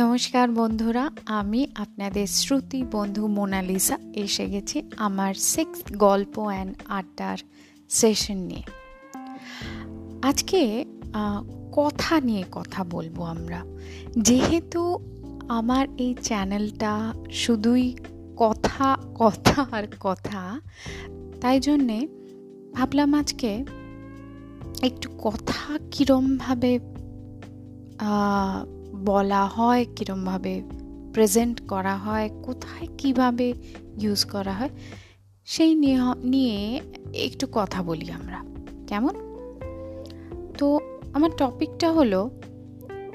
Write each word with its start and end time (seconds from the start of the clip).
নমস্কার 0.00 0.48
বন্ধুরা, 0.50 1.04
আমি 1.26 1.60
আপনাদের 1.74 2.26
শ্রুতি 2.26 2.80
বন্ধু 2.92 3.26
মোনালিসা। 3.26 3.96
এসে 4.14 4.46
গেছি 4.46 4.76
আমার 4.96 5.34
সিক্স 5.34 5.78
গল্প 5.96 6.34
অ্যান্ড 6.38 6.72
আড্ডার 6.98 7.36
সেশন 7.88 8.38
নিয়ে। 8.50 8.64
আজকে 10.22 10.60
কথা 11.72 12.14
নিয়ে 12.20 12.44
কথা 12.52 12.80
বলব 12.84 13.16
আমরা। 13.34 13.60
যেহেতু 14.18 14.82
আমার 15.58 15.84
এই 15.98 16.12
চ্যানেলটা 16.22 16.92
শুধুই 17.42 17.86
কথা 18.36 18.88
কথা 19.14 19.66
আর 19.72 19.84
কথা, 20.00 20.60
তাই 21.40 21.56
জন্যে 21.60 21.98
ভাবলাম 22.72 23.10
আজকে 23.14 23.50
একটু 24.82 25.08
কথা 25.26 25.62
কীরমভাবে 25.90 26.72
বলা 28.94 29.46
হয় 29.46 29.86
কীরমভাবে 29.96 30.62
প্রেজেন্ট 31.12 31.68
করা 31.68 31.96
হয়, 31.96 32.30
কোথায় 32.42 32.88
কীভাবে 32.98 33.54
ইউজ 34.00 34.24
করা 34.24 34.52
হয়, 34.52 34.68
সেই 35.44 35.74
নিয়ে 36.24 36.80
একটু 37.12 37.46
কথা 37.52 37.82
বলি 37.82 38.10
আমরা। 38.10 38.44
কেমন? 38.86 39.14
তো 40.58 40.80
আমার 41.12 41.30
টপিকটা 41.36 41.92
হলো, 41.92 42.30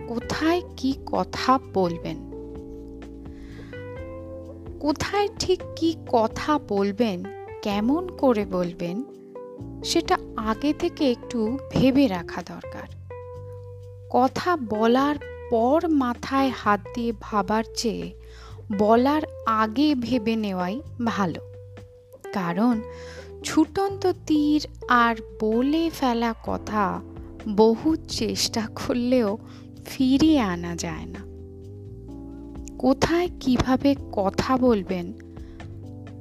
কোথায় 0.07 0.61
কি 0.77 0.93
কথা 1.05 1.59
বলবেন? 1.73 2.27
কোথায় 4.79 5.27
ঠিক 5.39 5.61
কি 5.75 5.95
কথা 6.07 6.59
বলবেন, 6.67 7.23
কেমন 7.61 8.09
করে 8.17 8.45
বলবেন, 8.45 9.03
সেটা 9.83 10.17
আগে 10.37 10.73
থেকে 10.73 11.11
একটু 11.11 11.57
ভেবে 11.71 12.07
রাখা 12.07 12.41
দরকার। 12.41 12.87
কথা 14.09 14.57
বলার 14.69 15.36
পর 15.51 15.83
মাথায় 15.89 16.51
হাত 16.55 16.81
দিয়ে 16.95 17.13
ভাবার 17.21 17.63
চেয়ে 17.75 18.13
বলার 18.77 19.21
আগে 19.45 19.95
ভেবে 19.95 20.35
নেওয়াই 20.35 20.81
ভালো। 21.05 21.41
কারণ 22.33 22.81
ছুটন্ত 23.43 24.11
তীর 24.27 24.67
আর 24.87 25.15
বলে 25.41 25.89
ফেলা 25.89 26.33
কথা 26.45 27.01
বহু 27.55 27.95
চেষ্টা 27.95 28.67
করলেও 28.67 29.37
ফিরিয়ে 29.85 30.39
আনা 30.39 30.75
যায় 30.75 31.05
না। 31.05 31.27
কোথায় 32.77 33.29
কীভাবে 33.39 33.95
কথা 34.11 34.57
বলবেন? 34.57 35.13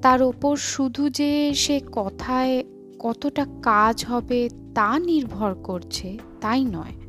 তার 0.02 0.22
ওপর 0.22 0.56
শুধু 0.56 1.10
যে 1.10 1.54
সে 1.54 1.80
কথায় 1.92 2.64
কতটা 2.98 3.46
কাজ 3.62 4.04
হবে 4.06 4.48
তা 4.74 4.98
নির্ভর 4.98 5.54
করছে, 5.54 6.18
তাই 6.40 6.64
নয়। 6.64 7.05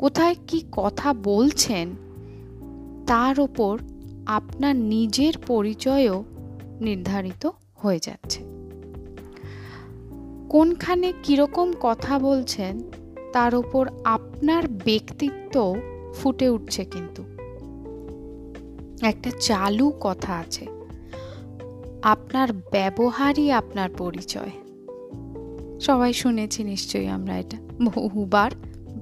কোথায় 0.00 0.34
কি 0.46 0.64
কথা 0.72 1.12
বলছেন? 1.12 1.88
তার 3.06 3.40
ওপর 3.40 3.78
আপনার 4.26 4.76
নিজের 4.76 5.32
পরিচয়ও 5.46 6.24
নির্ধারিত 6.80 7.50
হয়ে 7.76 7.98
যাচ্ছে। 8.02 8.40
কোনখানে 10.48 11.12
কীরকম 11.22 11.72
কথা 11.80 12.18
বলছেন, 12.18 12.80
তার 13.32 13.54
ওপর 13.54 13.88
আপনার 14.04 14.68
ব্যক্তিত্ব 14.68 15.76
ফুটে 16.14 16.48
উঠছে 16.48 16.84
কিন্তু। 16.84 17.22
একটা 19.02 19.30
চালু 19.40 19.92
কথা 20.00 20.36
আছে। 20.36 20.66
আপনার 22.02 22.52
ব্যবহারই 22.52 23.52
আপনার 23.52 23.90
পরিচয়। 23.98 24.50
সবাই 25.80 26.12
শুনেছি 26.12 26.64
নিশ্চয়ই 26.64 27.08
আমরা 27.08 27.38
এটা 27.38 27.56
বহুবার। 27.84 28.50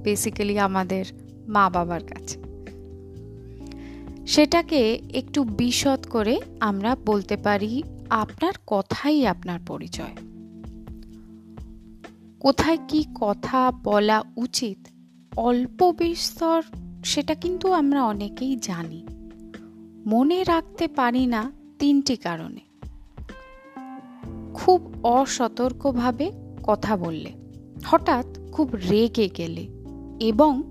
বেসিক্যালি 0.03 0.59
আমাদের 0.59 1.05
মা 1.47 1.69
বাবার 1.69 2.01
কাছে। 2.03 2.39
সেটাকে 4.27 5.01
একটু 5.13 5.43
বিশদ 5.43 6.05
করে 6.09 6.39
আমরা 6.59 6.95
বলতে 7.05 7.37
পারি, 7.37 7.83
আপনার 8.09 8.53
কথাই 8.67 9.27
আপনার 9.27 9.59
পরিচয়। 9.67 10.15
কোথায় 12.39 12.77
কি 12.87 13.05
কথা 13.21 13.71
বলা 13.83 14.23
উচিত, 14.37 14.87
অল্প 15.35 15.91
বিস্তর 15.97 16.63
সেটা 17.05 17.35
কিন্তু 17.35 17.73
আমরা 17.73 18.03
অনেকেই 18.03 18.55
জানি। 18.55 19.07
মনে 20.05 20.43
রাখতে 20.43 20.87
পারি 20.87 21.25
না 21.25 21.51
তিনটি 21.79 22.15
কারণে। 22.15 22.59
খুব 24.53 24.93
অসতর্কভাবে 25.03 26.31
কথা 26.63 26.97
বললে, 26.97 27.31
হঠাৎ 27.85 28.25
খুব 28.51 28.69
রেগে 28.89 29.29
গেলে। 29.37 29.78
এবং 30.19 30.63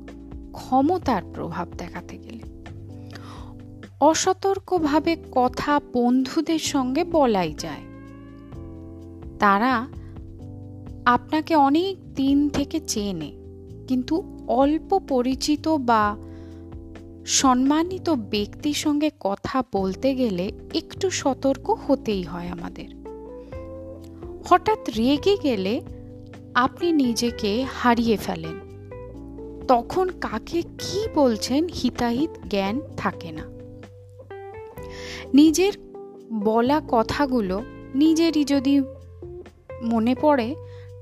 ক্ষমতার 0.52 1.22
প্রভাব 1.34 1.68
দেখাতে 1.78 2.18
গেলে। 2.18 2.38
অসতর্কভাবে 4.00 5.16
কথা 5.32 5.80
বন্ধুদের 5.92 6.58
সঙ্গে 6.58 7.04
বলাই 7.04 7.54
যায়। 7.58 7.82
তারা 9.38 9.86
আপনাকে 11.04 11.56
অনেক 11.56 12.14
দিন 12.14 12.48
থেকে 12.48 12.80
চেনে, 12.80 13.32
কিন্তু 13.88 14.38
অল্প 14.48 14.98
পরিচিত 14.98 15.68
বা 15.68 16.16
সম্মানিত 17.26 18.10
ব্যক্তির 18.10 18.74
সঙ্গে 18.74 19.10
কথা 19.20 19.62
বলতে 19.72 20.14
গেলে 20.14 20.52
একটু 20.74 21.10
সতর্ক 21.10 21.76
হতেই 21.86 22.22
হয় 22.22 22.48
আমাদের। 22.48 22.88
হঠাৎ 24.48 24.78
রেগে 24.96 25.36
গেলে 25.42 25.80
আপনি 26.54 26.92
নিজেকে 26.92 27.66
হারিয়ে 27.74 28.16
ফেলেন। 28.16 28.67
তখন 29.68 30.08
কাকে 30.08 30.62
কি 30.62 31.08
বলছেন 31.14 31.68
হিতাহিত 31.68 32.30
জ্ঞান 32.48 32.80
থাকে 32.96 33.32
না। 33.32 33.44
নিজের 35.34 35.72
বলা 36.32 36.80
কথাগুলো 36.88 37.62
নিজেরই 37.94 38.44
যদি 38.44 38.80
মনে 39.82 40.14
পড়ে, 40.20 40.54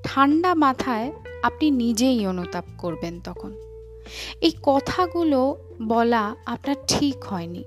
ঠান্ডা 0.04 0.54
মাথায় 0.54 1.12
আপনি 1.42 1.70
নিজেই 1.70 2.26
অনুতাপ 2.26 2.64
করবেন 2.78 3.20
তখন। 3.24 3.52
এই 4.40 4.52
কথাগুলো 4.62 5.56
বলা 5.82 6.36
আপনার 6.46 6.76
ঠিক 6.88 7.24
হয়নি, 7.24 7.64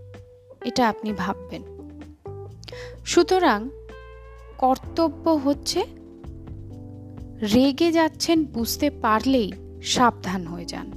এটা 0.66 0.90
আপনি 0.90 1.14
ভাববেন। 1.14 1.64
সুতরাং 3.06 3.70
কর্তব্য 4.58 5.30
হচ্ছে 5.30 5.86
রেগে 7.54 7.92
যাচ্ছেন 7.92 8.46
বুঝতে 8.46 8.90
পারলেই 8.90 9.52
সাবধান 9.84 10.48
হয়ে 10.48 10.66
যান। 10.66 10.92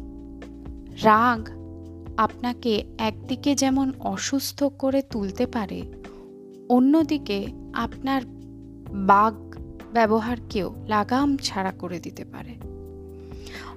রাগ 1.03 1.49
আপনাকে 2.17 2.85
একদিকে 2.99 3.55
যেমন 3.55 3.93
অসুস্থ 3.99 4.65
করে 4.65 5.03
তুলতে 5.03 5.47
পারে, 5.47 5.83
অন্যদিকে 6.69 7.47
আপনার 7.73 8.23
বাঘ 8.89 9.35
ব্যবহারকেও 9.93 10.75
লাগাম 10.89 11.37
ছাড়া 11.37 11.73
করে 11.73 12.01
দিতে 12.01 12.25
পারে। 12.25 12.57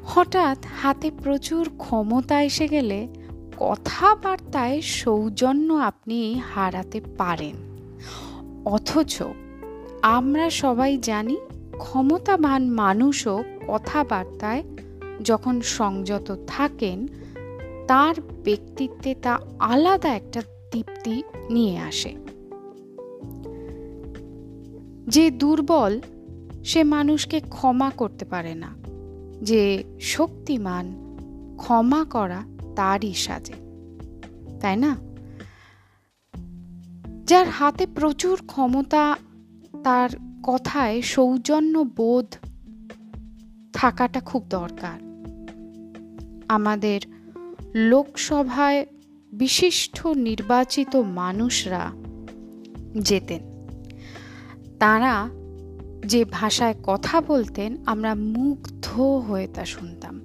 হঠাৎ 0.04 0.58
হাতে 0.82 1.12
প্রচুর 1.24 1.70
ক্ষমতা 1.78 2.44
এসে 2.44 2.68
গেলে 2.68 3.08
কথাবার্তায় 3.58 4.82
সৌজন্য 4.82 5.74
আপনি 5.74 6.42
হারাতে 6.54 7.02
পারেন। 7.18 7.56
অথচ 8.66 9.24
আমরা 10.02 10.50
সবাই 10.50 10.98
জানি 10.98 11.38
ক্ষমতাবান 11.78 12.70
মানুষও 12.70 13.44
কথাবার্তায় 13.68 14.64
যখন 15.24 15.62
সংযত 15.62 16.38
থাকেন, 16.48 17.08
তার 17.88 18.22
ব্যক্তিত্বে 18.22 19.16
তা 19.16 19.40
আলাদা 19.60 20.10
একটা 20.10 20.42
দীপ্তি 20.72 21.24
নিয়ে 21.50 21.78
আসে। 21.78 22.16
যে 25.08 25.32
দুর্বল, 25.32 26.02
সে 26.64 26.84
মানুষকে 26.84 27.40
ক্ষমা 27.40 27.90
করতে 27.90 28.26
পারে 28.26 28.56
না। 28.56 28.76
যে 29.42 29.84
শক্তিমান, 30.02 31.18
ক্ষমা 31.58 32.06
করা 32.06 32.44
তারই 32.76 33.14
সাজে। 33.14 33.54
তাই 34.62 34.76
না? 34.76 34.98
যার 37.26 37.50
হাতে 37.50 37.88
প্রচুর 37.96 38.40
ক্ষমতা, 38.48 39.16
তার 39.84 40.10
কথায় 40.44 41.02
সৌজন্য 41.02 41.86
বোধ 41.96 42.36
থাকাটা 43.74 44.20
খুব 44.20 44.44
দরকার। 44.50 45.05
আমাদের 46.50 47.02
লোকসভায় 47.76 48.86
বিশিষ্ট 49.34 50.08
নির্বাচিত 50.08 50.96
মানুষরা 50.96 51.92
যেতেন। 52.98 53.68
তারা 54.80 55.30
যে 56.06 56.26
ভাষায় 56.26 56.76
কথা 56.84 57.22
বলতেন, 57.22 57.78
আমরা 57.86 58.16
মুগ্ধ 58.16 59.00
হয়ে 59.00 59.48
তা 59.48 59.66
শুনতাম। 59.66 60.22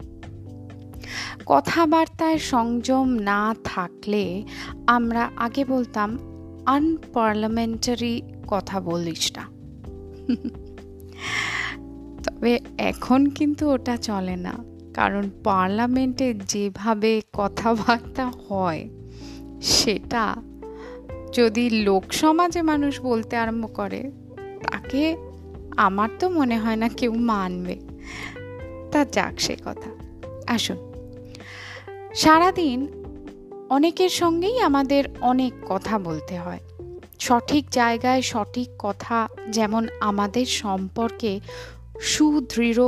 কথাবার্তায় 1.46 2.38
সংযম 2.38 3.08
না 3.08 3.54
থাকলে 3.64 4.44
আমরা 4.86 5.30
আগে 5.36 5.64
বলতাম, 5.64 6.18
আনপার্লামেন্টারি 6.66 8.22
কথা 8.46 8.80
বলিস 8.80 9.32
না। 9.36 9.42
তবে 12.24 12.58
এখন 12.78 13.26
কিন্তু 13.26 13.70
ওটা 13.70 13.96
চলে 13.96 14.36
না। 14.36 14.69
কারণ 14.94 15.30
পার্লামেন্টে 15.44 16.34
যেভাবে 16.34 17.20
কথাবার্তা 17.32 18.32
হয়, 18.48 18.88
সেটা 19.62 20.36
যদি 21.32 21.70
লোক 21.70 22.12
সমাজে 22.12 22.62
মানুষ 22.62 23.00
বলতে 23.00 23.36
আরম্ভ 23.36 23.74
করে, 23.74 24.10
তাকে 24.72 25.16
আমার 25.76 26.08
তো 26.18 26.30
মনে 26.30 26.58
হয় 26.58 26.76
না 26.76 26.88
কেউ 26.88 27.14
মানবে। 27.14 27.80
তা 28.92 29.04
যাক 29.04 29.40
সে 29.40 29.56
কথা। 29.64 29.90
আসুন। 30.46 30.92
সারাদিন 32.14 32.88
অনেকের 33.70 34.08
সঙ্গেই 34.08 34.60
আমাদের 34.60 35.04
অনেক 35.20 35.52
কথা 35.68 35.98
বলতে 35.98 36.38
হয়। 36.38 36.60
সঠিক 37.18 37.66
জায়গায় 37.70 38.22
সঠিক 38.22 38.68
কথা, 38.78 39.28
যেমন 39.48 39.88
আমাদের 40.00 40.46
সম্পর্কে 40.46 41.40
সুদৃঢ় 42.00 42.82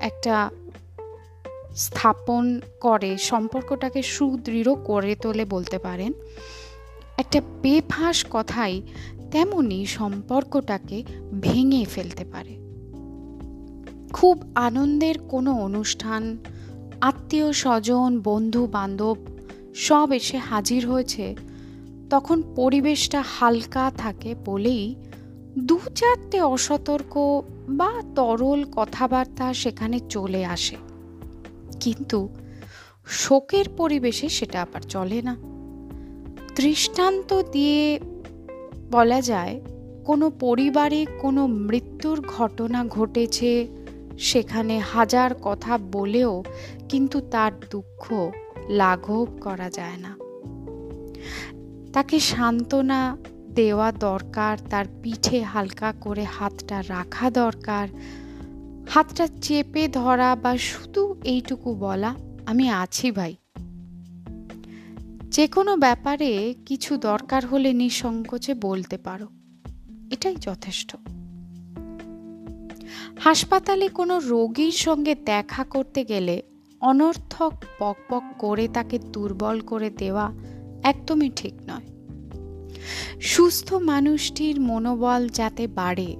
একটা 0.00 0.50
স্থাপন 1.76 2.60
করে, 2.80 3.18
সম্পর্কটাকে 3.18 4.02
সুদৃঢ় 4.02 4.74
করে 4.74 5.14
তোলে 5.14 5.44
বলতে 5.44 5.78
পারেন। 5.78 6.12
একটা 7.18 7.40
বেফাঁস 7.62 8.26
কথাই 8.30 8.82
তেমনি 9.30 9.86
সম্পর্কটাকে 9.86 11.04
ভেঙে 11.40 11.84
ফেলতে 11.84 12.24
পারে। 12.24 12.56
খুব 14.12 14.52
আনন্দের 14.54 15.18
কোনো 15.18 15.52
অনুষ্ঠান, 15.52 16.36
আত্মীয় 17.00 17.52
স্বজন 17.52 18.20
বন্ধু 18.24 18.66
বান্ধব 18.66 19.16
সব 19.74 20.12
এসে 20.12 20.38
হাজির 20.38 20.86
হয়েছে, 20.86 21.36
তখন 22.10 22.42
পরিবেশটা 22.56 23.24
হালকা 23.38 23.92
থাকে 23.96 24.34
বলেই 24.44 24.94
দু 25.58 25.78
চারটে 25.94 26.40
অসতর্ক 26.40 27.42
বা 27.68 28.02
তরল 28.14 28.64
কথাবার্তা 28.72 29.54
সেখানে 29.54 29.98
চলে 29.98 30.44
আসে। 30.44 30.76
কিন্তু 31.82 32.18
শোকের 33.06 33.66
পরিবেশে 33.76 34.28
সেটা 34.28 34.58
আবার 34.62 34.80
চলে 34.80 35.18
না। 35.22 35.34
দৃষ্টান্ত 36.56 37.30
দিয়ে 37.52 38.00
বলা 38.90 39.20
যায়, 39.20 39.54
কোনো 40.04 40.26
পরিবারে 40.30 41.00
কোনো 41.20 41.42
মৃত্যুর 41.46 42.18
ঘটনা 42.26 42.80
ঘটেছে, 42.84 43.52
সেখানে 44.18 44.74
হাজার 44.78 45.30
কথা 45.42 45.72
বলেও 45.92 46.32
কিন্তু 46.88 47.18
তার 47.20 47.52
দুঃখ 47.70 48.02
লাঘব 48.80 49.28
করা 49.40 49.68
যায় 49.70 49.98
না। 49.98 50.12
তাকে 51.92 52.16
সান্ত্বনা 52.20 53.00
দেওয়া 53.54 53.88
দরকার, 53.92 54.54
তার 54.70 54.86
পিঠে 55.02 55.38
হালকা 55.42 55.90
করে 56.00 56.24
হাতটা 56.36 56.78
রাখা 56.88 57.26
দরকার 57.30 57.86
হাতটা 58.88 59.28
চেপে 59.42 59.88
ধরা 59.88 60.36
বা 60.36 60.58
শুধু 60.58 61.14
এইটুকু 61.24 61.74
বলা, 61.74 62.14
আমি 62.46 62.70
আছি 62.70 63.10
ভাই। 63.10 63.36
যে 65.30 65.46
কোনো 65.46 65.76
ব্যাপারে 65.76 66.54
কিছু 66.66 66.96
দরকার 66.96 67.46
হলে 67.46 67.72
নিঃসংকোচে 67.72 68.54
বলতে 68.54 68.98
পারো। 68.98 69.28
এটাই 70.10 70.36
যথেষ্ট। 70.36 70.96
হাসপাতালে 73.18 73.88
কোনো 73.88 74.18
রোগীর 74.18 74.72
সঙ্গে 74.72 75.14
দেখা 75.14 75.64
করতে 75.64 76.04
গেলে 76.04 76.42
অনর্থক 76.80 77.52
পক 77.78 77.96
পক 78.08 78.22
করে 78.38 78.68
তাকে 78.68 78.98
দুর্বল 78.98 79.60
করে 79.60 79.90
দেওয়া 79.90 80.32
একদমই 80.82 81.30
ঠিক 81.36 81.54
নয়। 81.68 81.92
সুস্থ 83.20 83.72
মানুষটির 83.72 84.60
মনোবল 84.60 85.28
যাতে 85.28 85.66
বাড়ে 85.66 86.16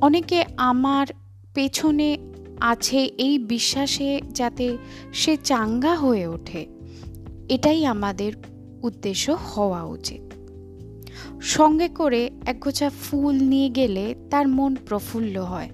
অনেকে 0.00 0.44
আমার 0.56 1.06
পেছনে 1.54 2.18
আছে 2.60 3.10
এই 3.18 3.38
বিশ্বাসে 3.38 4.20
যাতে 4.34 4.76
সে 5.12 5.36
চাঙ্গা 5.36 5.94
হয়ে 5.94 6.26
ওঠে। 6.26 6.66
এটাই 7.48 7.86
আমাদের 7.86 8.32
উদ্দেশ্য 8.82 9.30
হওয়া 9.30 9.84
উচিত। 9.84 10.32
সঙ্গে 11.40 11.88
করে 11.88 12.30
একগোছা 12.46 12.90
ফুল 12.90 13.34
নিয়ে 13.34 13.68
গেলে 13.68 14.14
তার 14.30 14.48
মন 14.48 14.76
প্রফুল্ল 14.86 15.38
হয়। 15.38 15.70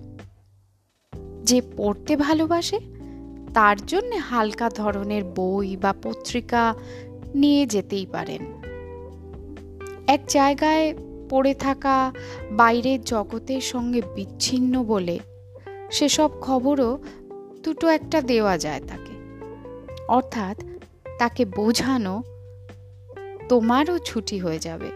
যে 1.44 1.62
পড়তে 1.76 2.16
ভালোবাসে, 2.16 2.80
তার 3.54 3.86
জন্য 3.86 4.16
হালকা 4.16 4.70
ধরনের 4.70 5.24
বই 5.24 5.76
বা 5.76 5.94
পত্রিকা 6.02 6.74
নিয়ে 7.34 7.66
যেতেই 7.66 8.06
পারেন। 8.06 8.60
এক 10.06 10.20
জায়গায় 10.28 10.94
পড়ে 11.34 11.54
থাকা 11.54 12.12
বাইরের 12.52 13.04
জগতের 13.04 13.60
সঙ্গে 13.60 14.02
বিচ্ছিন্ন 14.14 14.84
বলে 14.84 15.18
সেসব 15.90 16.30
খবরও 16.40 16.98
দুটো 17.62 17.88
একটা 17.88 18.20
দেওয়া 18.20 18.58
যায় 18.58 18.80
তাকে। 18.88 19.14
অর্থাৎ 20.08 20.56
তাকে 21.18 21.44
বোঝানো 21.44 22.22
তোমারও 23.48 23.98
ছুটি 23.98 24.38
হয়ে 24.38 24.58
যাবে। 24.58 24.90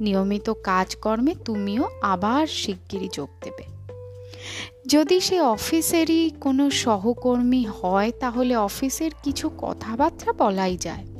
নিয়মিত 0.00 0.50
কাজকর্মে 0.50 1.34
তুমিও 1.44 1.84
আবার 2.02 2.46
শিগগিরই 2.46 3.08
যোগ 3.12 3.28
দেবে। 3.44 3.64
যদি 4.86 5.20
সে 5.20 5.40
অফিসেরই 5.40 6.30
কোনো 6.40 6.70
সহকর্মী 6.70 7.64
হয় 7.82 8.12
তাহলে 8.20 8.56
অফিসের 8.56 9.10
কিছু 9.22 9.50
কথাবার্তা 9.58 10.32
বলাই 10.32 10.76
যায়। 10.76 11.13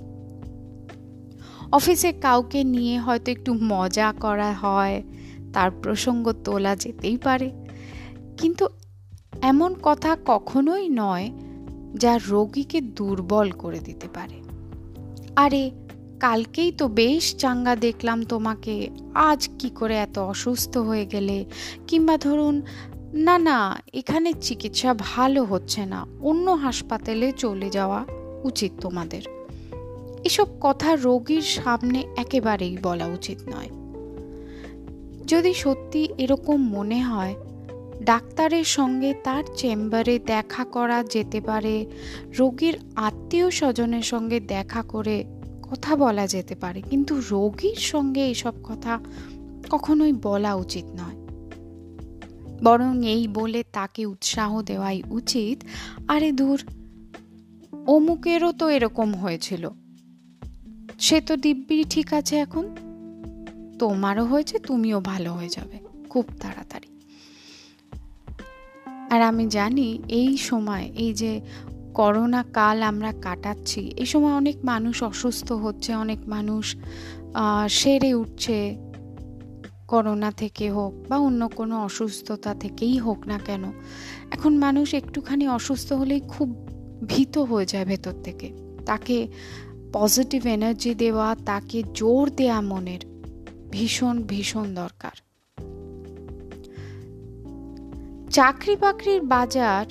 অফিসে 1.75 2.13
কাউকে 2.13 2.65
নিয়ে 2.65 2.99
হয়তো 2.99 3.31
একটু 3.31 3.55
মজা 3.63 4.13
করা 4.21 4.53
হয়, 4.53 5.03
তার 5.53 5.71
প্রসঙ্গ 5.71 6.33
তোলা 6.45 6.77
যেতেই 6.77 7.17
পারে। 7.17 7.51
কিন্তু 8.39 8.69
এমন 9.43 9.75
কথা 9.83 10.17
কখনোই 10.27 10.89
নয় 10.89 11.31
যা 11.95 12.19
রোগীকে 12.29 12.81
দুর্বল 12.81 13.51
করে 13.51 13.79
দিতে 13.79 14.09
পারে। 14.15 14.35
আরে, 15.37 15.71
কালকেই 16.21 16.73
তো 16.73 16.89
বেশ 16.89 17.37
চাঙ্গা 17.37 17.77
দেখলাম 17.77 18.23
তোমাকে, 18.23 18.91
আজ 19.15 19.49
কি 19.59 19.71
করে 19.71 19.97
এত 19.97 20.19
অসুস্থ 20.19 20.77
হয়ে 20.77 21.07
গেলে? 21.07 21.45
কিংবা 21.87 22.17
ধরুন, 22.17 22.63
না 23.15 23.39
না, 23.39 23.83
এখানে 23.95 24.33
চিকিৎসা 24.33 24.95
ভালো 24.99 25.45
হচ্ছে 25.45 25.87
না, 25.87 26.07
অন্য 26.21 26.51
হাসপাতালে 26.51 27.33
চলে 27.33 27.71
যাওয়া 27.71 28.05
উচিত 28.45 28.73
তোমাদের। 28.81 29.23
এসব 30.25 30.47
কথা 30.61 30.97
রোগীর 30.97 31.43
সামনে 31.43 32.05
একেবারেই 32.17 32.79
বলা 32.83 33.07
উচিত 33.07 33.39
নয়। 33.49 33.69
যদি 35.27 35.55
সত্যি 35.55 36.09
এরকম 36.19 36.69
মনে 36.69 37.03
হয়, 37.03 37.35
ডাক্তারের 38.03 38.65
সঙ্গে 38.65 39.15
তার 39.25 39.45
চেম্বারে 39.57 40.19
দেখা 40.19 40.65
করা 40.65 41.05
যেতে 41.05 41.41
পারে, 41.41 41.87
রোগীর 42.39 42.79
আত্মীয় 42.97 43.51
স্বজনের 43.51 44.03
সঙ্গে 44.03 44.41
দেখা 44.41 44.83
করে 44.83 45.25
কথা 45.71 45.97
বলা 45.97 46.27
যেতে 46.27 46.55
পারে, 46.55 46.83
কিন্তু 46.83 47.23
রোগীর 47.31 47.75
সঙ্গে 47.75 48.31
এসব 48.31 48.53
কথা 48.65 49.01
কখনোই 49.71 50.13
বলা 50.13 50.55
উচিত 50.55 50.85
নয়। 50.85 51.17
বরং 52.63 53.07
এই 53.07 53.29
বলে 53.29 53.65
তাকে 53.73 54.07
উৎসাহ 54.07 54.63
দেওয়াই 54.63 55.03
উচিত। 55.11 55.65
আরে 56.09 56.33
দূর, 56.33 56.59
অমুকেরও 57.87 58.53
তো 58.53 58.69
এরকম 58.69 59.15
হয়েছিল। 59.15 59.71
সে 60.99 61.21
তো 61.21 61.37
দিব্যি 61.37 61.85
ঠিক 61.91 62.13
আছে 62.13 62.35
এখন। 62.37 62.65
তোমারও 63.79 64.25
হয়েছে, 64.25 64.59
তুমিও 64.59 65.01
ভালো 65.01 65.33
হয়ে 65.33 65.49
যাবে, 65.49 65.77
খুব 66.11 66.25
তাড়াতাড়ি। 66.41 66.89
আর 69.11 69.23
আমি 69.23 69.47
জানি 69.47 69.99
এই 70.09 70.37
সময়, 70.37 70.91
এই 70.97 71.13
যে 71.15 71.41
করোনা 71.95 72.45
কাল 72.53 72.83
আমরা 72.83 73.13
কাটাচ্ছি, 73.13 73.81
এই 73.97 74.07
সময় 74.07 74.33
অনেক 74.33 74.57
মানুষ 74.65 75.03
অসুস্থ 75.03 75.53
হচ্ছে, 75.53 75.95
অনেক 75.95 76.19
মানুষ 76.29 76.77
সেরে 77.69 78.15
উঠছে, 78.15 78.77
করোনা 79.89 80.31
থেকে 80.31 80.71
হোক 80.71 80.93
বা 81.09 81.17
অন্য 81.19 81.49
কোনো 81.49 81.75
অসুস্থতা 81.83 82.55
থেকেই 82.55 82.99
হোক 82.99 83.27
না 83.27 83.39
কেন, 83.39 83.73
এখন 84.31 84.57
মানুষ 84.57 84.95
একটুখানি 84.95 85.49
অসুস্থ 85.49 85.93
হলেই 85.93 86.21
খুব 86.29 86.49
ভীত 87.07 87.39
হয়ে 87.39 87.67
যায় 87.67 87.85
ভেতর 87.85 88.13
থেকে। 88.23 88.53
তাকে 88.87 89.29
পজিটিভ 89.95 90.47
এনার্জি 90.47 90.95
দেওয়া, 90.95 91.37
তাকে 91.47 91.83
জোর 91.95 92.31
দেয়া 92.31 92.61
মনের 92.61 93.03
ভীষণ 93.71 94.23
ভীষণ 94.23 94.75
দরকার। 94.75 95.17
চাকরি 98.31 98.77
বাকরির 98.77 99.21
বাজার 99.21 99.87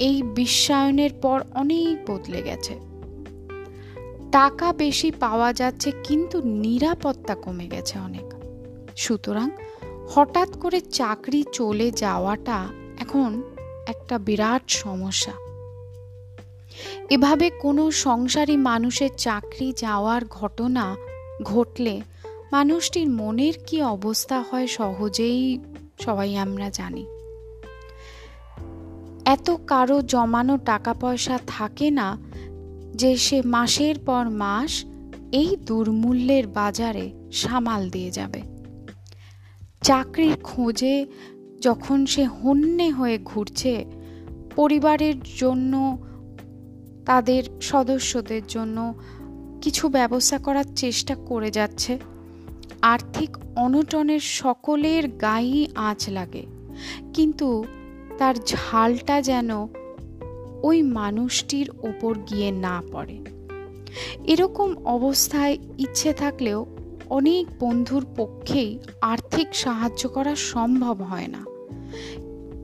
এই 0.00 0.22
বিশ্বায়নের 0.22 1.10
পর 1.22 1.44
অনেক 1.54 2.10
বদলে 2.10 2.42
গেছে। 2.42 2.74
টাকা 4.32 4.72
বেশি 4.72 5.10
পাওয়া 5.10 5.52
যাচ্ছে, 5.52 5.92
কিন্তু 6.04 6.42
নিরাপত্তা 6.42 7.34
কমে 7.34 7.66
গেছে 7.68 7.98
অনেক। 7.98 8.28
সুতরাং 8.96 9.50
হঠাৎ 10.08 10.58
করে 10.58 10.80
চাকরি 10.80 11.44
চলে 11.52 11.90
যাওয়াটা 11.90 12.68
এখন 13.00 13.42
একটা 13.86 14.18
বিরাট 14.18 14.62
সমস্যা। 14.68 15.47
এভাবে 17.10 17.50
কোনো 17.50 17.90
সংসারী 17.90 18.56
মানুষের 18.56 19.10
চাকরি 19.16 19.72
যাওয়ার 19.76 20.22
ঘটনা 20.30 20.96
ঘটলে 21.42 22.00
মানুষটির 22.52 23.08
মনের 23.10 23.52
কি 23.66 23.82
অবস্থা 23.82 24.44
হয় 24.50 24.66
সহজেই 24.66 25.58
সবাই 26.00 26.36
আমরা 26.36 26.70
জানি। 26.70 27.06
এত 29.24 29.50
কারও 29.66 30.02
জমানো 30.02 30.58
টাকা 30.58 30.94
পয়সা 30.94 31.38
থাকে 31.46 31.90
না 31.90 32.18
যে 32.94 33.16
সে 33.16 33.42
মাসের 33.42 33.98
পর 33.98 34.28
মাস 34.28 34.84
এই 35.32 35.56
দুর্মূল্যের 35.56 36.46
বাজারে 36.46 37.10
সামাল 37.32 37.90
দিয়ে 37.90 38.10
যাবে। 38.10 38.42
চাকরির 39.82 40.36
খোঁজে 40.42 41.06
যখন 41.60 42.06
সে 42.06 42.26
হন্যে 42.26 42.90
হয়ে 42.90 43.18
ঘুরছে, 43.24 43.84
পরিবারের 44.56 45.14
জন্য 45.36 45.98
তাদের 47.08 47.42
সদস্যদের 47.60 48.42
জন্য 48.48 48.94
কিছু 49.62 49.88
ব্যবস্থা 49.88 50.38
করার 50.38 50.64
চেষ্টা 50.76 51.14
করে 51.14 51.50
যাচ্ছে। 51.50 51.98
আর্থিক 52.82 53.36
অনটনের 53.56 54.20
সকলের 54.20 55.08
গায়েই 55.08 55.66
আঁচ 55.74 56.08
লাগে। 56.08 56.46
কিন্তু 57.14 57.64
তার 58.18 58.34
ঝালটা 58.34 59.22
যেন 59.22 59.50
ওই 60.62 60.82
মানুষটির 60.82 61.70
ওপর 61.70 62.18
গিয়ে 62.18 62.50
না 62.50 62.82
পড়ে। 62.92 63.24
এরকম 64.24 64.74
অবস্থায় 64.84 65.58
ইচ্ছে 65.78 66.12
থাকলেও 66.12 66.66
অনেক 67.10 67.46
বন্ধুর 67.60 68.06
পক্ষেই 68.16 68.78
আর্থিক 69.00 69.48
সাহায্য 69.52 70.08
করা 70.08 70.36
সম্ভব 70.36 71.02
হয় 71.02 71.26
না। 71.26 71.44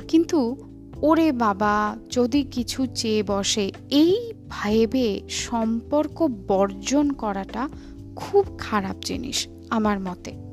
কিন্তু 0.09 0.57
ওরে 1.03 1.33
বাবা, 1.33 1.97
যদি 2.11 2.43
কিছু 2.43 2.87
চেয়ে 2.87 3.23
বসে, 3.23 3.73
এই 3.91 4.34
ভেবে 4.51 5.29
সম্পর্ক 5.29 6.29
বর্জন 6.49 7.11
করাটা 7.11 7.69
খুব 8.17 8.45
খারাপ 8.59 8.97
জিনিস 9.05 9.49
আমার 9.71 10.01
মতে। 10.01 10.45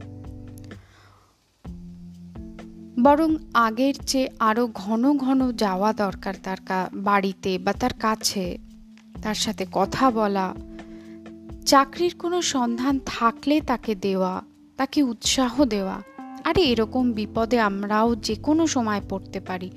বরং 3.03 3.35
আগের 3.53 3.93
চেয়ে 3.93 4.29
আরও 4.39 4.69
ঘন 4.73 5.17
ঘন 5.17 5.51
যাওয়া 5.51 5.93
দরকার 5.93 6.33
তার 6.43 6.57
বাড়িতে 6.93 7.57
বা 7.57 7.73
তার 7.73 7.93
কাছে, 7.99 8.57
তার 9.21 9.35
সাথে 9.35 9.65
কথা 9.71 10.11
বলা, 10.11 10.53
চাকরির 11.65 12.15
কোনো 12.19 12.41
সন্ধান 12.41 12.99
থাকলে 13.05 13.61
তাকে 13.61 13.95
দেওয়া, 13.95 14.43
তাকে 14.77 15.03
উৎসাহ 15.03 15.65
দেওয়া। 15.65 16.01
আরে 16.43 16.61
এরকম 16.61 17.11
বিপদে 17.11 17.59
আমরাও 17.59 18.15
যে 18.15 18.35
কোনো 18.35 18.67
সময় 18.67 19.01
পড়তে 19.09 19.39
পারি, 19.39 19.71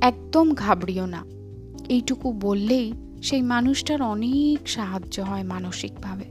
একদম 0.00 0.54
ঘাবড়িও 0.54 1.06
না। 1.06 1.24
এইটুকু 1.88 2.32
বললেই 2.32 2.92
সেই 3.22 3.42
মানুষটার 3.42 4.02
অনেক 4.02 4.68
সাহায্য 4.68 5.20
হয় 5.20 5.42
মানসিকভাবে। 5.42 6.24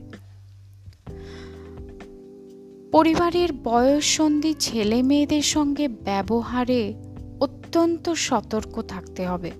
পরিবারের 2.92 3.48
বয়ঃসন্ধি 3.52 4.54
ছেলে 4.54 5.02
মেয়েদের 5.02 5.42
সঙ্গে 5.42 5.88
ব্যবহারে 5.88 6.94
অত্যন্ত 7.40 8.12
সতর্ক 8.12 8.82
থাকতে 8.82 9.26
হবে। 9.26 9.50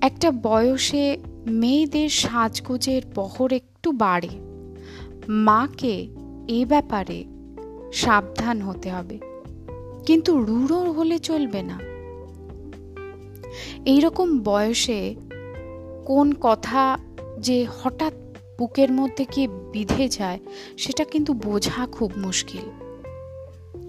একটা 0.00 0.30
বয়সে 0.30 1.18
মেয়েদের 1.46 2.08
সাজগোজের 2.08 3.02
বহর 3.14 3.52
একটু 3.52 3.92
বাড়ে। 3.92 4.28
মাকে 5.28 6.08
এ 6.48 6.64
ব্যাপারে 6.68 7.24
সাবধান 7.92 8.62
হতে 8.62 8.90
হবে। 8.90 9.18
কিন্তু 10.06 10.44
রূঢ় 10.44 10.76
হলে 10.76 11.18
চলবে 11.18 11.62
না। 11.62 11.89
এইরকম 13.86 14.38
বয়সে 14.38 15.14
কোন 16.06 16.32
কথা 16.40 16.98
যে 17.38 17.66
হঠাৎ 17.82 18.12
বুকের 18.58 18.92
মধ্যে 18.92 19.24
কি 19.24 19.48
বিধে 19.48 20.08
যায়, 20.08 20.38
সেটা 20.78 21.04
কিন্তু 21.04 21.32
বোঝা 21.32 21.86
খুব 21.86 22.12
মুশকিল। 22.16 22.90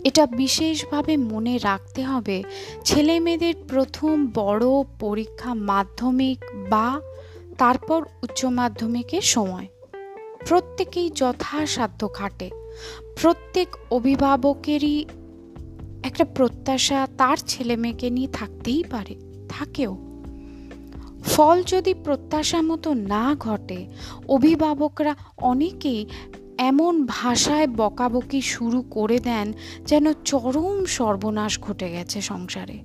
এটা 0.04 0.26
বিশেষভাবে 0.26 1.18
মনে 1.18 1.58
রাখতে 1.58 2.04
হবে 2.04 2.44
ছেলে 2.86 3.20
মেয়েদের 3.20 3.54
প্রথম 3.68 4.28
বড় 4.34 4.66
পরীক্ষা 5.00 5.54
মাধ্যমিক 5.54 6.38
বা 6.70 7.02
তারপর 7.58 8.06
উচ্চ 8.24 8.46
মাধ্যমিকের 8.46 9.22
সময়। 9.22 9.68
প্রত্যেকেই 10.48 11.10
যথাসাধ্য 11.10 12.10
খাটে। 12.14 12.50
প্রত্যেক 13.22 13.68
অভিভাবকেরই 13.92 15.06
একটা 16.04 16.26
প্রত্যাশা 16.26 17.08
তার 17.18 17.38
ছেলে 17.38 17.76
মেয়েকে 17.76 18.10
নিয়ে 18.10 18.28
থাকতেই 18.28 18.84
পারে। 18.92 19.31
থাকেও। 19.52 19.94
ফল 21.24 21.64
যদি 21.64 21.94
প্রত্যাশা 21.94 22.62
মতো 22.62 22.94
না 22.94 23.36
ঘটে, 23.40 23.80
অভিভাবকরা 24.28 25.14
অনেকেই 25.42 26.06
এমন 26.58 26.94
ভাষায় 27.06 27.68
বকাবকি 27.68 28.42
শুরু 28.42 28.80
করে 28.90 29.20
দেন 29.20 29.48
যেন 29.86 30.06
চরম 30.26 30.86
সর্বনাশ 30.86 31.54
ঘটে 31.60 31.88
গেছে 31.92 32.22
সংসারে। 32.22 32.78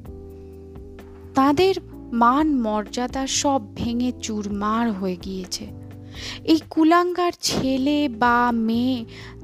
তাদের 1.35 1.75
মান 2.13 2.47
মর্যাদা 2.61 3.25
সব 3.27 3.61
ভেঙে 3.75 4.13
চুরমার 4.23 4.87
হয়ে 4.93 5.17
গিয়েছে। 5.17 5.67
এই 6.45 6.61
কুলাঙ্গার 6.71 7.33
ছেলে 7.41 8.09
বা 8.09 8.39
মেয়ে 8.53 8.99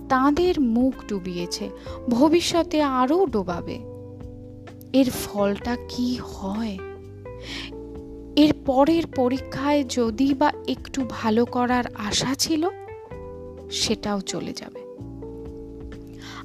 তাদের 0.09 0.55
মুখ 0.61 0.95
ডুবিয়েছে, 1.09 1.67
ভবিষ্যতে 2.11 2.79
আরও 3.01 3.19
ডোবাবে। 3.27 3.79
এর 4.93 5.09
ফলটা 5.11 5.77
কি 5.89 6.09
হয়? 6.25 6.79
এর 8.37 8.55
পরের 8.67 9.03
পরীক্ষায় 9.07 9.85
যদি 9.85 10.35
বা 10.35 10.53
একটু 10.69 11.05
ভালো 11.11 11.45
করার 11.45 11.85
আশা 11.95 12.35
ছিল, 12.35 12.69
সেটাও 13.71 14.21
চলে 14.21 14.53
যাবে। 14.53 14.83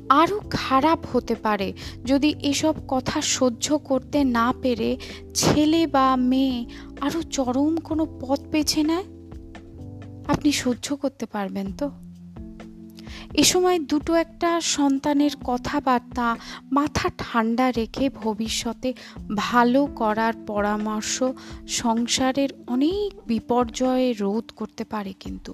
আরও 0.09 0.41
খারাপ 0.49 0.99
হতে 1.13 1.35
পারে 1.35 1.73
যদি 2.05 2.33
এসব 2.41 2.73
কথা 2.87 3.21
সহ্য 3.21 3.77
করতে 3.77 4.23
না 4.23 4.53
পেরে 4.61 4.97
ছেলে 5.33 5.87
বা 5.87 6.15
মেয়ে 6.15 6.65
আরও 7.01 7.21
চরম 7.21 7.77
কোনো 7.77 8.05
পথ 8.19 8.39
বেছে 8.39 8.83
নেয়। 8.83 9.03
আপনি 10.27 10.51
সহ্য 10.51 10.95
করতে 10.95 11.25
পারবেন 11.25 11.71
তো? 11.77 11.91
এ 13.37 13.43
সময় 13.43 13.79
দুটো 13.79 14.13
একটা 14.13 14.61
সন্তানের 14.61 15.31
কথাবার্তা 15.45 16.37
মাথা 16.71 17.09
ঠান্ডা 17.17 17.71
রেখে 17.71 18.09
ভবিষ্যতে 18.09 18.93
ভালো 19.35 19.85
করার 19.85 20.33
পরামর্শ 20.47 21.23
সংসারের 21.67 22.49
অনেক 22.67 23.21
বিপর্যয়ে 23.27 24.13
রোধ 24.13 24.51
করতে 24.55 24.83
পারে 24.83 25.13
কিন্তু। 25.19 25.53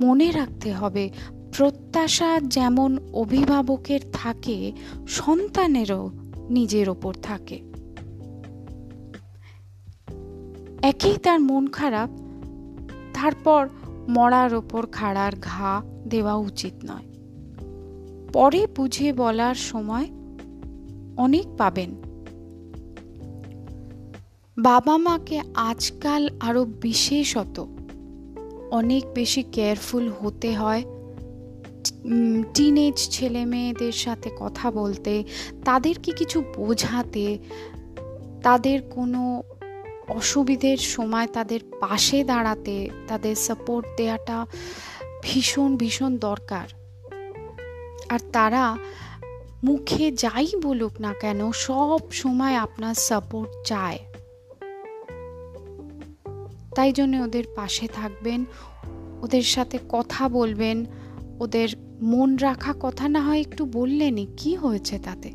মনে 0.00 0.30
রাখতে 0.30 0.72
হবে, 0.72 1.10
প্রত্যাশা 1.56 2.40
যেমন 2.40 2.98
অভিভাবকের 3.12 4.00
থাকে, 4.12 4.72
সন্তানেরও 5.08 6.10
নিজের 6.50 6.88
ওপর 6.88 7.14
থাকে। 7.22 7.60
একেই 10.82 11.16
তার 11.16 11.40
মন 11.40 11.66
খারাপ, 11.66 12.10
তারপর 13.14 13.68
মরার 14.08 14.54
ওপর 14.54 14.86
খাড়ার 14.86 15.32
ঘা 15.42 15.82
দেওয়া 16.08 16.34
উচিত 16.34 16.72
নয়। 16.90 17.06
পরে 18.32 18.66
বুঝে 18.76 19.12
বলার 19.12 19.54
সময় 19.54 20.06
অনেক 21.16 21.46
পাবেন। 21.58 21.90
বাবা 24.58 24.96
মাকে 24.96 25.40
আজকাল 25.54 26.28
আরও 26.40 26.64
বিশেষত 26.64 27.66
অনেক 28.70 29.04
বেশি 29.14 29.42
কেয়ারফুল 29.42 30.10
হতে 30.20 30.56
হয়। 30.56 30.84
টিনেজ 32.54 33.10
ছেলে 33.10 33.44
মেয়েদের 33.44 33.92
সাথে 33.92 34.30
কথা 34.40 34.70
বলতে, 34.70 35.24
তাদেরকে 35.64 36.12
কিছু 36.12 36.44
বোঝাতে, 36.56 37.38
তাদের 38.42 38.82
কোনো 38.82 39.42
অসুবিধের 40.08 40.78
সময় 40.78 41.26
তাদের 41.26 41.60
পাশে 41.80 42.24
দাঁড়াতে, 42.24 42.90
তাদের 43.08 43.34
সাপোর্ট 43.34 43.86
দেওয়াটা 43.96 44.46
ভীষণ 45.22 45.76
ভীষণ 45.76 46.18
দরকার। 46.18 46.68
আর 48.08 48.18
তারা 48.32 48.76
মুখে 49.64 50.12
যাই 50.12 50.48
বলুক 50.62 51.00
না 51.00 51.14
কেন, 51.14 51.52
সব 51.52 51.98
সময় 52.12 52.54
আপনার 52.54 52.94
সাপোর্ট 52.94 53.66
চায়। 53.66 53.98
তাই 56.74 56.92
জন্য 56.92 57.16
ওদের 57.16 57.44
পাশে 57.56 57.88
থাকবেন, 57.88 58.44
ওদের 59.22 59.42
সাথে 59.42 59.78
কথা 59.88 60.28
বলবেন, 60.28 60.84
ওদের 61.40 61.68
মন 62.02 62.36
রাখা 62.36 62.74
কথা 62.80 63.08
না 63.08 63.20
হয় 63.20 63.40
একটু 63.40 63.64
বললেনই, 63.64 64.26
কি 64.36 64.54
হয়েছে 64.54 64.98
তাতে? 64.98 65.32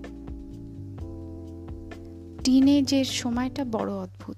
টিনেজের 2.43 3.05
সময়টা 3.05 3.65
বড় 3.65 3.93
অদ্ভুত। 3.93 4.35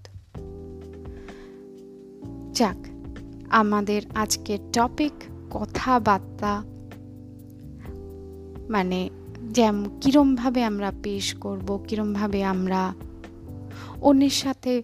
যাক, 2.54 2.78
আমাদের 3.50 4.02
আজকের 4.16 4.60
টপিক 4.74 5.12
কথাবার্তা। 5.52 6.64
মানে 8.70 9.10
যেম 9.50 9.86
কীরমভাবে 10.02 10.64
আমরা 10.64 10.92
পেশ 11.04 11.36
করব, 11.36 11.86
কীরমভাবে 11.88 12.44
আমরা 12.44 12.94
অন্যের 14.02 14.30
সাথে 14.30 14.84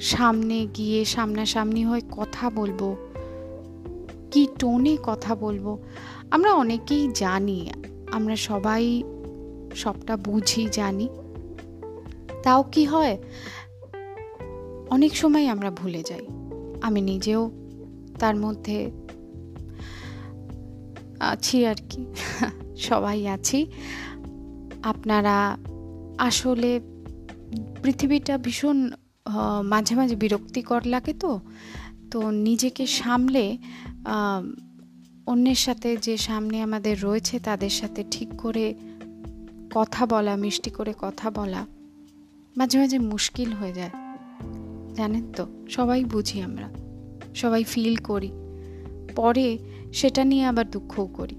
সামনে 0.00 0.66
গিয়ে 0.66 1.04
সামনাসামনি 1.04 1.84
হয়ে 1.84 2.00
কথা 2.10 2.50
বলব, 2.50 2.96
কি 4.30 4.46
টোনে 4.58 4.96
কথা 5.02 5.34
বলব, 5.34 5.78
আমরা 6.30 6.52
অনেকেই 6.52 7.08
জানি, 7.14 7.70
আমরা 8.12 8.36
সবাই 8.36 9.02
সবটা 9.74 10.16
বুঝি, 10.16 10.68
জানি। 10.72 11.08
তাও 12.42 12.62
কি 12.62 12.84
হয়, 12.84 13.16
অনেক 14.90 15.16
সময় 15.16 15.46
আমরা 15.46 15.70
ভুলে 15.70 16.02
যাই। 16.02 16.26
আমি 16.82 17.00
নিজেও 17.00 17.50
তার 18.18 18.36
মধ্যে 18.36 18.90
আছি 21.20 21.66
আর 21.66 21.74
কি। 21.90 22.06
সবাই 22.76 23.28
আছি। 23.28 23.66
আপনারা 24.82 25.56
আসলে 26.18 26.80
পৃথিবীটা 27.82 28.38
ভীষণ 28.38 28.90
মাঝে 29.62 29.94
মাঝে 29.94 30.16
বিরক্তিকর 30.16 30.80
লাগে 30.86 31.12
তো। 31.12 31.40
তো 32.10 32.30
নিজেকে 32.30 32.86
সামলে 32.86 33.58
অন্যের 35.26 35.54
সাথে 35.54 35.96
যে 35.96 36.16
সামনে 36.16 36.62
আমাদের 36.62 37.02
রয়েছে 37.02 37.38
তাদের 37.38 37.70
সাথে 37.70 38.04
ঠিক 38.10 38.28
করে 38.38 38.74
কথা 39.74 40.06
বলা, 40.06 40.36
মিষ্টি 40.36 40.70
করে 40.70 40.94
কথা 40.98 41.30
বলা 41.30 41.66
মাঝে 42.56 42.78
মাঝে 42.78 42.98
মুশকিল 42.98 43.52
হয়ে 43.52 43.72
যায়। 43.72 44.05
জানেন 44.96 45.32
তো, 45.32 45.46
সবাই 45.68 46.04
বুঝি 46.04 46.42
আমরা। 46.42 46.68
সবাই 47.34 47.64
ফিল 47.64 47.96
করি। 47.96 48.32
পরে 49.16 49.58
সেটা 49.92 50.24
নিয়ে 50.24 50.44
আবার 50.44 50.70
দুঃখও 50.70 51.06
করি। 51.06 51.36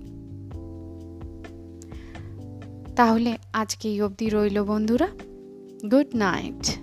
তাহলে 2.95 3.37
আজকে 3.53 3.87
এই 3.87 4.01
অবধি 4.01 4.29
রইল 4.29 4.63
বন্ধুরা। 4.63 5.07
Good 5.91 6.15
night 6.15 6.79